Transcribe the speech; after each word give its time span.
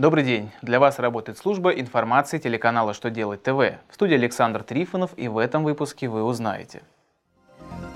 Добрый 0.00 0.24
день! 0.24 0.50
Для 0.62 0.80
вас 0.80 0.98
работает 0.98 1.36
служба 1.36 1.72
информации 1.72 2.38
телеканала 2.38 2.94
«Что 2.94 3.10
делать 3.10 3.42
ТВ». 3.42 3.58
В 3.90 3.92
студии 3.92 4.14
Александр 4.14 4.62
Трифонов 4.62 5.10
и 5.18 5.28
в 5.28 5.36
этом 5.36 5.62
выпуске 5.62 6.08
вы 6.08 6.24
узнаете. 6.24 6.80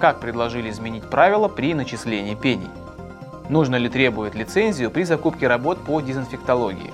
Как 0.00 0.20
предложили 0.20 0.68
изменить 0.68 1.08
правила 1.08 1.48
при 1.48 1.72
начислении 1.72 2.34
пений? 2.34 2.68
Нужно 3.48 3.76
ли 3.76 3.88
требовать 3.88 4.34
лицензию 4.34 4.90
при 4.90 5.04
закупке 5.04 5.48
работ 5.48 5.82
по 5.82 6.02
дезинфектологии? 6.02 6.92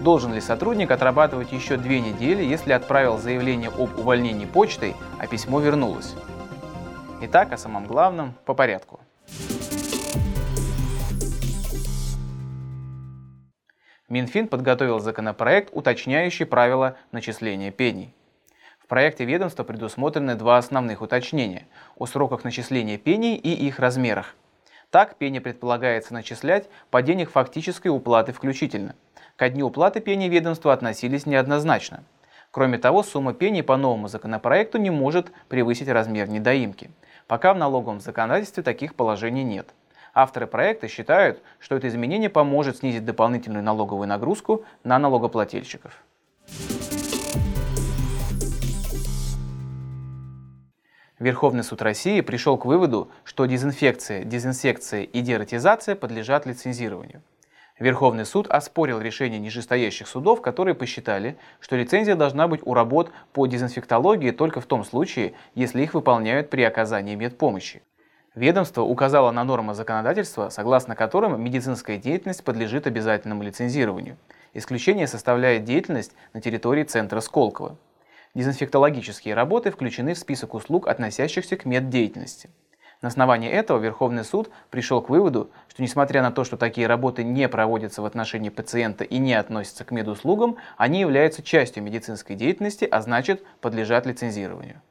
Должен 0.00 0.34
ли 0.34 0.40
сотрудник 0.40 0.90
отрабатывать 0.90 1.52
еще 1.52 1.76
две 1.76 2.00
недели, 2.00 2.42
если 2.42 2.72
отправил 2.72 3.18
заявление 3.18 3.70
об 3.70 3.96
увольнении 3.96 4.46
почтой, 4.46 4.96
а 5.20 5.28
письмо 5.28 5.60
вернулось? 5.60 6.16
Итак, 7.20 7.52
о 7.52 7.58
самом 7.58 7.86
главном 7.86 8.34
по 8.44 8.54
порядку. 8.54 8.98
Минфин 14.16 14.48
подготовил 14.48 14.98
законопроект, 14.98 15.68
уточняющий 15.72 16.46
правила 16.46 16.96
начисления 17.12 17.70
пений. 17.70 18.14
В 18.78 18.86
проекте 18.86 19.26
ведомства 19.26 19.62
предусмотрены 19.62 20.36
два 20.36 20.56
основных 20.56 21.02
уточнения 21.02 21.66
о 21.96 22.06
сроках 22.06 22.42
начисления 22.42 22.96
пений 22.96 23.34
и 23.36 23.52
их 23.52 23.78
размерах. 23.78 24.34
Так, 24.88 25.16
пени 25.16 25.40
предполагается 25.40 26.14
начислять 26.14 26.70
по 26.90 27.02
день 27.02 27.20
их 27.20 27.30
фактической 27.30 27.88
уплаты 27.88 28.32
включительно. 28.32 28.94
Ко 29.36 29.50
дню 29.50 29.66
уплаты 29.66 30.00
пени 30.00 30.30
ведомства 30.30 30.72
относились 30.72 31.26
неоднозначно. 31.26 32.02
Кроме 32.50 32.78
того, 32.78 33.02
сумма 33.02 33.34
пени 33.34 33.60
по 33.60 33.76
новому 33.76 34.08
законопроекту 34.08 34.78
не 34.78 34.88
может 34.88 35.30
превысить 35.50 35.88
размер 35.88 36.30
недоимки. 36.30 36.90
Пока 37.26 37.52
в 37.52 37.58
налоговом 37.58 38.00
законодательстве 38.00 38.62
таких 38.62 38.94
положений 38.94 39.44
нет. 39.44 39.74
Авторы 40.18 40.46
проекта 40.46 40.88
считают, 40.88 41.42
что 41.58 41.74
это 41.74 41.88
изменение 41.88 42.30
поможет 42.30 42.78
снизить 42.78 43.04
дополнительную 43.04 43.62
налоговую 43.62 44.08
нагрузку 44.08 44.64
на 44.82 44.98
налогоплательщиков. 44.98 45.92
Верховный 51.18 51.62
суд 51.62 51.82
России 51.82 52.22
пришел 52.22 52.56
к 52.56 52.64
выводу, 52.64 53.10
что 53.24 53.44
дезинфекция, 53.44 54.24
дезинсекция 54.24 55.02
и 55.02 55.20
дератизация 55.20 55.94
подлежат 55.94 56.46
лицензированию. 56.46 57.20
Верховный 57.78 58.24
суд 58.24 58.46
оспорил 58.48 59.02
решение 59.02 59.38
нижестоящих 59.38 60.08
судов, 60.08 60.40
которые 60.40 60.74
посчитали, 60.74 61.36
что 61.60 61.76
лицензия 61.76 62.16
должна 62.16 62.48
быть 62.48 62.62
у 62.64 62.72
работ 62.72 63.10
по 63.34 63.46
дезинфектологии 63.46 64.30
только 64.30 64.62
в 64.62 64.66
том 64.66 64.82
случае, 64.82 65.34
если 65.54 65.82
их 65.82 65.92
выполняют 65.92 66.48
при 66.48 66.62
оказании 66.62 67.16
медпомощи. 67.16 67.82
Ведомство 68.36 68.82
указало 68.82 69.30
на 69.30 69.44
нормы 69.44 69.72
законодательства, 69.72 70.50
согласно 70.50 70.94
которым 70.94 71.42
медицинская 71.42 71.96
деятельность 71.96 72.44
подлежит 72.44 72.86
обязательному 72.86 73.42
лицензированию. 73.42 74.18
Исключение 74.52 75.06
составляет 75.06 75.64
деятельность 75.64 76.12
на 76.34 76.42
территории 76.42 76.84
центра 76.84 77.20
Сколково. 77.20 77.78
Дезинфектологические 78.34 79.34
работы 79.34 79.70
включены 79.70 80.12
в 80.12 80.18
список 80.18 80.52
услуг, 80.52 80.86
относящихся 80.86 81.56
к 81.56 81.64
меддеятельности. 81.64 82.50
На 83.00 83.08
основании 83.08 83.48
этого 83.48 83.78
Верховный 83.78 84.22
суд 84.22 84.50
пришел 84.68 85.00
к 85.00 85.08
выводу, 85.08 85.50
что 85.68 85.82
несмотря 85.82 86.20
на 86.20 86.30
то, 86.30 86.44
что 86.44 86.58
такие 86.58 86.86
работы 86.86 87.24
не 87.24 87.48
проводятся 87.48 88.02
в 88.02 88.04
отношении 88.04 88.50
пациента 88.50 89.02
и 89.02 89.16
не 89.16 89.32
относятся 89.32 89.86
к 89.86 89.92
медуслугам, 89.92 90.58
они 90.76 91.00
являются 91.00 91.42
частью 91.42 91.82
медицинской 91.82 92.36
деятельности, 92.36 92.84
а 92.84 93.00
значит 93.00 93.42
подлежат 93.62 94.04
лицензированию. 94.04 94.82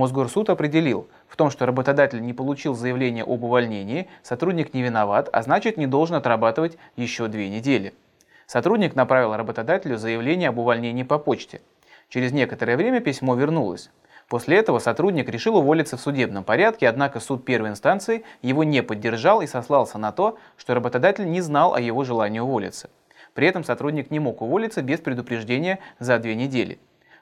Мосгорсуд 0.00 0.48
определил, 0.48 1.08
в 1.28 1.36
том, 1.36 1.50
что 1.50 1.66
работодатель 1.66 2.22
не 2.22 2.32
получил 2.32 2.74
заявление 2.74 3.22
об 3.22 3.44
увольнении, 3.44 4.08
сотрудник 4.22 4.72
не 4.72 4.80
виноват, 4.80 5.28
а 5.30 5.42
значит 5.42 5.76
не 5.76 5.86
должен 5.86 6.16
отрабатывать 6.16 6.78
еще 6.96 7.28
две 7.28 7.50
недели. 7.50 7.92
Сотрудник 8.46 8.94
направил 8.94 9.36
работодателю 9.36 9.98
заявление 9.98 10.48
об 10.48 10.58
увольнении 10.58 11.02
по 11.02 11.18
почте. 11.18 11.60
Через 12.08 12.32
некоторое 12.32 12.78
время 12.78 13.00
письмо 13.00 13.34
вернулось. 13.34 13.90
После 14.26 14.56
этого 14.56 14.78
сотрудник 14.78 15.28
решил 15.28 15.56
уволиться 15.56 15.98
в 15.98 16.00
судебном 16.00 16.44
порядке, 16.44 16.88
однако 16.88 17.20
суд 17.20 17.44
первой 17.44 17.68
инстанции 17.68 18.24
его 18.40 18.64
не 18.64 18.82
поддержал 18.82 19.42
и 19.42 19.46
сослался 19.46 19.98
на 19.98 20.12
то, 20.12 20.38
что 20.56 20.74
работодатель 20.74 21.30
не 21.30 21.42
знал 21.42 21.74
о 21.74 21.80
его 21.80 22.04
желании 22.04 22.38
уволиться. 22.38 22.88
При 23.34 23.46
этом 23.46 23.64
сотрудник 23.64 24.10
не 24.10 24.18
мог 24.18 24.40
уволиться 24.40 24.80
без 24.80 25.00
предупреждения 25.00 25.78
за 25.98 26.18
две 26.18 26.34
недели. 26.34 26.78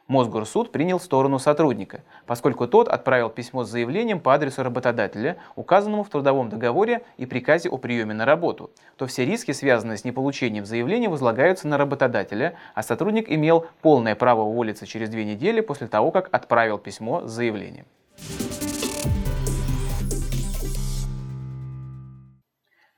Мосгорсуд 0.08 0.72
принял 0.72 0.98
сторону 0.98 1.38
сотрудника, 1.38 2.00
поскольку 2.24 2.66
тот 2.66 2.88
отправил 2.88 3.28
письмо 3.28 3.64
с 3.64 3.69
заявлением 3.69 4.20
по 4.20 4.34
адресу 4.34 4.62
работодателя, 4.62 5.36
указанному 5.54 6.02
в 6.02 6.08
трудовом 6.08 6.48
договоре 6.48 7.02
и 7.19 7.26
приказе 7.26 7.69
о 7.69 7.76
приеме 7.76 8.14
на 8.14 8.24
работу, 8.24 8.70
то 8.96 9.06
все 9.06 9.26
риски, 9.26 9.52
связанные 9.52 9.98
с 9.98 10.04
неполучением 10.04 10.64
заявления, 10.64 11.10
возлагаются 11.10 11.69
на 11.69 11.76
работодателя, 11.76 12.54
а 12.74 12.82
сотрудник 12.82 13.30
имел 13.30 13.66
полное 13.82 14.14
право 14.14 14.41
уволиться 14.41 14.86
через 14.86 15.10
две 15.10 15.26
недели 15.26 15.60
после 15.60 15.88
того, 15.88 16.10
как 16.10 16.30
отправил 16.32 16.78
письмо 16.78 17.26
с 17.26 17.30
заявлением. 17.30 17.84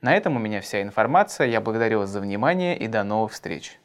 На 0.01 0.17
этом 0.17 0.37
у 0.37 0.39
меня 0.39 0.61
вся 0.61 0.81
информация. 0.81 1.49
Я 1.49 1.61
благодарю 1.61 1.99
вас 1.99 2.09
за 2.09 2.21
внимание 2.21 2.79
и 2.79 2.87
до 2.87 3.03
новых 3.03 3.33
встреч. 3.33 3.81